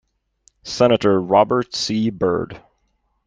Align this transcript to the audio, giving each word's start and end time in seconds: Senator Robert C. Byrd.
Senator 0.63 1.21
Robert 1.21 1.75
C. 1.75 2.09
Byrd. 2.09 2.59